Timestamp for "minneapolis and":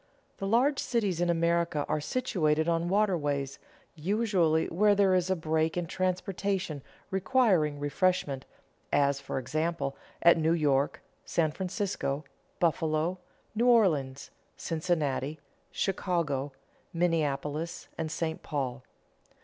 16.91-18.11